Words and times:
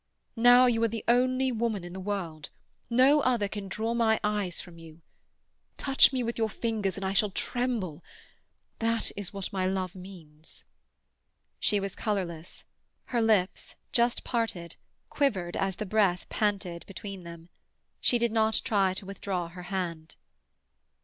Now 0.35 0.65
you 0.65 0.81
are 0.83 0.87
the 0.87 1.03
one 1.07 1.59
woman 1.59 1.83
in 1.83 1.93
the 1.93 1.99
world; 1.99 2.49
no 2.89 3.19
other 3.21 3.47
can 3.47 3.67
draw 3.67 3.93
my 3.93 4.19
eyes 4.23 4.59
from 4.59 4.79
you. 4.79 5.03
Touch 5.77 6.11
me 6.11 6.23
with 6.23 6.39
your 6.39 6.49
fingers 6.49 6.97
and 6.97 7.05
I 7.05 7.13
shall 7.13 7.29
tremble—that 7.29 9.11
is 9.15 9.31
what 9.31 9.53
my 9.53 9.67
love 9.67 9.93
means." 9.93 10.65
She 11.59 11.79
was 11.79 11.95
colourless; 11.95 12.65
her 13.13 13.21
lips, 13.21 13.75
just 13.91 14.23
parted, 14.23 14.75
quivered 15.11 15.55
as 15.55 15.75
the 15.75 15.85
breath 15.85 16.27
panted 16.29 16.83
between 16.87 17.21
them. 17.21 17.49
She 17.99 18.17
did 18.17 18.31
not 18.31 18.59
try 18.65 18.95
to 18.95 19.05
withdraw 19.05 19.49
her 19.49 19.61
hand. 19.69 20.15